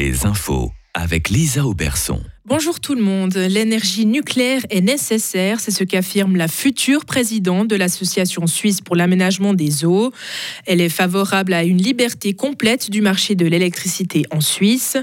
les 0.00 0.24
infos 0.24 0.72
avec 0.94 1.28
Lisa 1.28 1.66
Auberson. 1.66 2.22
Bonjour 2.46 2.80
tout 2.80 2.94
le 2.94 3.02
monde. 3.02 3.34
L'énergie 3.34 4.06
nucléaire 4.06 4.62
est 4.70 4.80
nécessaire, 4.80 5.60
c'est 5.60 5.70
ce 5.70 5.84
qu'affirme 5.84 6.36
la 6.36 6.48
future 6.48 7.04
présidente 7.04 7.68
de 7.68 7.76
l'Association 7.76 8.46
suisse 8.46 8.80
pour 8.80 8.96
l'aménagement 8.96 9.52
des 9.52 9.84
eaux. 9.84 10.10
Elle 10.64 10.80
est 10.80 10.88
favorable 10.88 11.52
à 11.52 11.64
une 11.64 11.76
liberté 11.76 12.32
complète 12.32 12.88
du 12.88 13.02
marché 13.02 13.34
de 13.34 13.44
l'électricité 13.44 14.24
en 14.30 14.40
Suisse, 14.40 14.96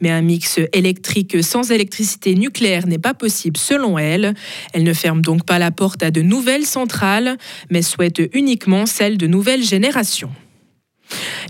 mais 0.00 0.12
un 0.12 0.22
mix 0.22 0.60
électrique 0.72 1.42
sans 1.42 1.72
électricité 1.72 2.36
nucléaire 2.36 2.86
n'est 2.86 2.98
pas 2.98 3.12
possible 3.12 3.56
selon 3.56 3.98
elle. 3.98 4.34
Elle 4.72 4.84
ne 4.84 4.94
ferme 4.94 5.20
donc 5.20 5.44
pas 5.44 5.58
la 5.58 5.72
porte 5.72 6.04
à 6.04 6.12
de 6.12 6.22
nouvelles 6.22 6.66
centrales, 6.66 7.38
mais 7.70 7.82
souhaite 7.82 8.22
uniquement 8.32 8.86
celles 8.86 9.18
de 9.18 9.26
nouvelles 9.26 9.64
générations. 9.64 10.30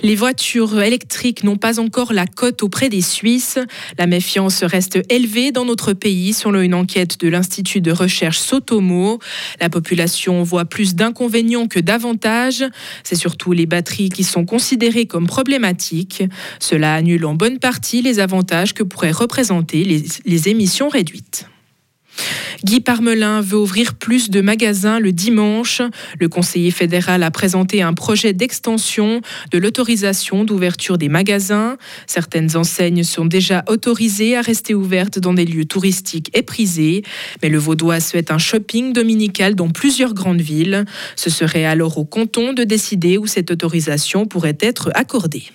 Les 0.03 0.15
voitures 0.15 0.83
électriques 0.83 1.45
n'ont 1.45 1.57
pas 1.57 1.81
encore 1.81 2.13
la 2.13 2.27
cote 2.27 2.63
auprès 2.63 2.89
des 2.89 3.01
Suisses. 3.01 3.59
La 3.99 4.07
méfiance 4.07 4.63
reste 4.63 4.99
élevée 5.09 5.53
dans 5.53 5.65
notre 5.65 5.93
pays, 5.93 6.33
selon 6.33 6.61
une 6.61 6.75
enquête 6.75 7.19
de 7.21 7.29
l'Institut 7.29 7.81
de 7.81 7.93
recherche 7.93 8.39
Sotomo. 8.39 9.19
La 9.61 9.71
population 9.71 10.43
voit 10.43 10.65
plus 10.65 10.95
d'inconvénients 10.95 11.69
que 11.69 11.81
d'avantages. 11.81 12.65
C'est 13.03 13.17
surtout 13.17 13.53
les 13.53 13.67
batteries 13.67 14.11
qui 14.11 14.25
sont 14.25 14.45
considérées 14.45 15.07
comme 15.07 15.27
problématiques. 15.27 16.25
Cela 16.61 16.95
annule 16.95 17.25
en 17.25 17.35
bonne 17.35 17.59
partie 17.59 18.03
les 18.03 18.21
avantages 18.21 18.75
que 18.75 18.83
pourraient 18.83 19.11
représenter 19.11 19.85
les, 19.85 20.05
les 20.25 20.49
émissions 20.49 20.89
réduites. 20.89 21.47
Guy 22.65 22.81
Parmelin 22.81 23.43
veut 23.43 23.59
ouvrir 23.59 23.93
plus 23.93 24.31
de 24.31 24.41
magasins 24.41 24.99
le 24.99 25.13
dimanche. 25.13 25.83
Le 26.19 26.31
conseiller 26.31 26.71
fédéral 26.71 27.23
a 27.23 27.31
présenté 27.31 27.83
un 27.83 27.93
projet 27.93 28.33
d'extension 28.33 29.21
de 29.51 29.59
l'autorisation 29.59 30.45
d'ouverture 30.45 30.97
des 30.97 31.11
magasins. 31.11 31.77
Certaines 32.07 32.57
enseignes 32.57 33.05
sont 33.05 33.27
déjà 33.27 33.65
autorisées 33.69 34.35
à 34.35 34.41
rester 34.41 34.73
ouvertes 34.73 35.19
dans 35.19 35.35
des 35.35 35.45
lieux 35.45 35.67
touristiques 35.67 36.31
et 36.33 36.43
prisés, 36.43 37.03
mais 37.43 37.51
le 37.51 37.59
Vaudois 37.59 38.01
souhaite 38.01 38.31
un 38.31 38.39
shopping 38.39 38.95
dominical 38.95 39.55
dans 39.55 39.69
plusieurs 39.69 40.15
grandes 40.15 40.41
villes. 40.41 40.87
Ce 41.17 41.29
serait 41.29 41.67
alors 41.67 41.99
au 41.99 42.07
canton 42.07 42.55
de 42.55 42.65
décider 42.65 43.19
où 43.19 43.27
cette 43.27 43.51
autorisation 43.51 44.25
pourrait 44.25 44.57
être 44.63 44.91
accordée. 44.95 45.51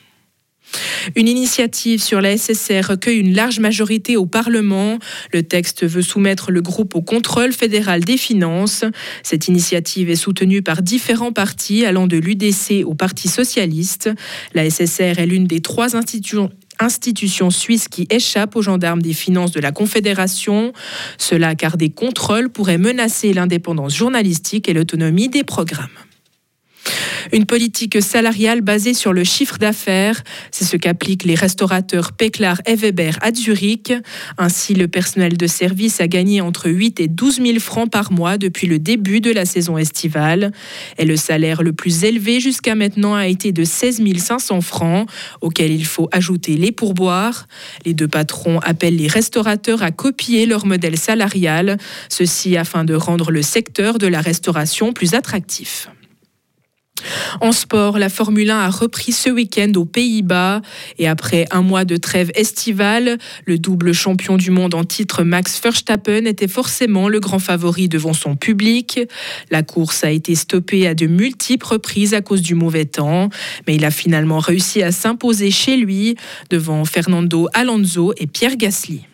Une 1.16 1.28
initiative 1.28 2.02
sur 2.02 2.22
la 2.22 2.38
SSR 2.38 2.90
recueille 2.90 3.20
une 3.20 3.34
large 3.34 3.60
majorité 3.60 4.18
au 4.18 4.26
Parlement. 4.26 5.00
Le 5.34 5.44
texte 5.44 5.86
veut 5.86 6.02
soumettre 6.02 6.52
le 6.52 6.62
groupe 6.62 6.96
au 6.96 7.02
contrôle 7.02 7.54
fédéral 7.54 8.04
des 8.04 8.18
finances. 8.18 8.84
Cette 9.24 9.48
initiative 9.48 10.10
est 10.10 10.16
soutenue 10.16 10.62
par 10.62 10.82
différents 10.82 11.32
partis 11.32 11.86
allant 11.86 12.08
de 12.08 12.18
l'UDC 12.18 12.86
au 12.86 12.94
Parti 12.94 13.28
socialiste. 13.28 14.10
La 14.54 14.70
SSR 14.70 15.20
est 15.20 15.26
l'une 15.26 15.48
des 15.48 15.62
trois 15.62 15.96
institutions 15.96 16.52
institutions 16.82 17.50
suisses 17.50 17.90
qui 17.90 18.08
échappent 18.10 18.56
aux 18.56 18.62
gendarmes 18.62 19.02
des 19.02 19.12
finances 19.12 19.52
de 19.52 19.60
la 19.60 19.74
Confédération. 19.74 20.72
Cela 21.18 21.54
car 21.56 21.76
des 21.76 21.90
contrôles 21.90 22.50
pourraient 22.50 22.78
menacer 22.78 23.34
l'indépendance 23.34 23.96
journalistique 23.96 24.70
et 24.70 24.74
l'autonomie 24.74 25.28
des 25.28 25.44
programmes. 25.44 25.90
Une 27.34 27.46
politique 27.46 28.02
salariale 28.02 28.62
basée 28.62 28.94
sur 28.94 29.14
le 29.14 29.24
chiffre 29.24 29.58
d'affaires, 29.58 30.24
c'est 30.52 30.66
ce 30.66 30.78
qu'appliquent 30.78 31.24
les 31.24 31.36
restaurateurs 31.36 32.14
Peklar 32.14 32.62
et 32.66 32.76
Weber 32.76 33.18
à 33.22 33.34
Zurich. 33.34 33.94
Ainsi, 34.38 34.74
le 34.74 34.88
personnel 34.88 35.38
de 35.38 35.48
service 35.48 36.02
a 36.02 36.08
gagné 36.08 36.42
entre 36.42 36.70
8 36.70 37.00
et 37.00 37.08
12 37.08 37.42
000 37.42 37.60
francs 37.60 37.90
par 37.90 38.12
mois 38.12 38.38
depuis 38.38 38.68
le 38.68 38.80
début 38.80 39.22
de 39.22 39.32
la 39.32 39.46
saison 39.46 39.78
estivale. 39.78 40.52
Et 40.98 41.06
le 41.06 41.16
salaire 41.16 41.64
le 41.64 41.74
plus 41.74 42.04
élevé 42.04 42.40
jusqu'à 42.40 42.76
maintenant 42.76 43.16
a 43.16 43.28
été 43.28 43.52
de 43.52 43.64
16 43.64 44.02
500 44.18 44.62
francs, 44.62 45.10
auquel 45.42 45.72
il 45.72 45.86
faut 45.86 46.10
ajouter 46.12 46.56
les 46.56 46.72
pourboires. 46.72 47.48
Les 47.86 47.94
deux 47.94 48.08
patrons 48.08 48.60
appellent 48.60 48.98
les 48.98 49.08
restaurateurs 49.08 49.84
à 49.84 49.92
copier 49.92 50.46
leur 50.46 50.66
modèle 50.66 50.98
salarial, 50.98 51.78
ceci 52.10 52.58
afin 52.58 52.86
de 52.86 52.94
rendre 52.94 53.32
le 53.32 53.42
secteur 53.42 53.98
de 53.98 54.08
la 54.08 54.22
restauration 54.22 54.94
plus 54.94 55.14
attractif. 55.14 55.90
En 57.42 57.52
sport, 57.52 57.98
la 57.98 58.10
Formule 58.10 58.52
1 58.52 58.60
a 58.60 58.70
repris 58.70 59.12
ce 59.12 59.30
week-end 59.30 59.72
aux 59.76 59.86
Pays-Bas 59.86 60.62
et 60.98 61.08
après 61.08 61.46
un 61.52 61.62
mois 61.62 61.86
de 61.86 61.98
trêve 61.98 62.32
estivale, 62.36 63.18
le 63.46 63.58
double 63.58 63.94
champion 63.94 64.38
du 64.38 64.52
monde 64.52 64.74
en 64.74 64.84
titre 64.84 65.24
Max 65.24 65.60
Verstappen 65.62 66.26
était 66.26 66.48
forcément 66.48 67.08
le 67.08 67.20
grand 67.20 67.40
favori 67.40 67.90
devant 67.90 68.14
son 68.14 68.36
public. 68.36 69.00
La 69.52 69.64
course 69.64 70.04
a 70.04 70.12
été 70.12 70.36
stoppée 70.36 70.88
à 70.88 70.94
de 70.94 71.08
multiples 71.08 71.66
reprises 71.66 72.14
à 72.14 72.22
cause 72.22 72.42
du 72.42 72.56
mauvais 72.56 72.86
temps, 72.86 73.30
mais 73.68 73.76
il 73.76 73.86
a 73.86 73.92
finalement 73.92 74.40
réussi 74.40 74.84
à 74.84 74.92
s'imposer 74.92 75.52
chez 75.52 75.78
lui 75.78 76.16
devant 76.50 76.86
Fernando 76.86 77.48
Alonso 77.54 78.14
et 78.18 78.28
Pierre 78.28 78.58
Gasly. 78.58 79.06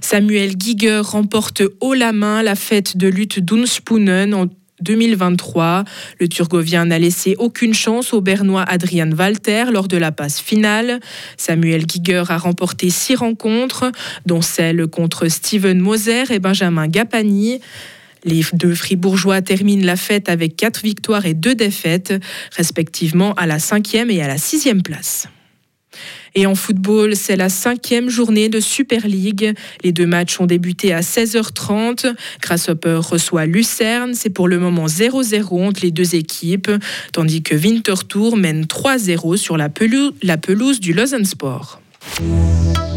Samuel 0.00 0.54
Giger 0.58 1.02
remporte 1.04 1.62
haut 1.80 1.94
la 1.94 2.12
main 2.12 2.42
la 2.42 2.54
fête 2.54 2.96
de 2.96 3.08
lutte 3.08 3.40
d'Unspunen 3.40 4.34
en 4.34 4.46
2023. 4.82 5.84
Le 6.18 6.28
Turgovien 6.28 6.86
n'a 6.86 6.98
laissé 6.98 7.34
aucune 7.38 7.74
chance 7.74 8.12
au 8.12 8.20
Bernois 8.20 8.64
Adrian 8.66 9.10
Walter 9.12 9.64
lors 9.72 9.88
de 9.88 9.96
la 9.96 10.12
passe 10.12 10.40
finale. 10.40 11.00
Samuel 11.36 11.84
Giger 11.88 12.24
a 12.28 12.38
remporté 12.38 12.90
six 12.90 13.14
rencontres, 13.14 13.90
dont 14.26 14.42
celle 14.42 14.86
contre 14.86 15.28
Steven 15.28 15.78
Moser 15.78 16.24
et 16.30 16.38
Benjamin 16.38 16.88
Gapani. 16.88 17.60
Les 18.24 18.42
deux 18.52 18.74
fribourgeois 18.74 19.40
terminent 19.40 19.84
la 19.84 19.96
fête 19.96 20.28
avec 20.28 20.56
quatre 20.56 20.82
victoires 20.82 21.24
et 21.24 21.34
deux 21.34 21.54
défaites, 21.54 22.12
respectivement 22.54 23.32
à 23.34 23.46
la 23.46 23.58
cinquième 23.58 24.10
et 24.10 24.22
à 24.22 24.28
la 24.28 24.38
sixième 24.38 24.82
place. 24.82 25.28
Et 26.34 26.46
en 26.46 26.54
football, 26.54 27.16
c'est 27.16 27.36
la 27.36 27.48
cinquième 27.48 28.08
journée 28.08 28.48
de 28.48 28.60
Super 28.60 29.06
League. 29.06 29.54
Les 29.82 29.92
deux 29.92 30.06
matchs 30.06 30.40
ont 30.40 30.46
débuté 30.46 30.92
à 30.92 31.00
16h30. 31.00 32.14
Grasshopper 32.40 33.00
reçoit 33.02 33.46
Lucerne. 33.46 34.14
C'est 34.14 34.30
pour 34.30 34.48
le 34.48 34.58
moment 34.58 34.86
0-0 34.86 35.66
entre 35.66 35.80
les 35.82 35.90
deux 35.90 36.14
équipes, 36.14 36.70
tandis 37.12 37.42
que 37.42 37.54
Winterthur 37.54 38.36
mène 38.36 38.64
3-0 38.64 39.36
sur 39.36 39.56
la 39.56 39.68
pelouse, 39.68 40.80
du 40.80 40.92
Lausanne 40.92 41.24
Sport. 41.24 41.80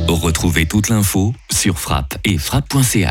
Retrouvez 0.08 0.66
toute 0.66 0.90
l'info 0.90 1.34
sur 1.52 1.80
frappe 1.80 2.18
et 2.24 2.38
frappe.ch. 2.38 3.10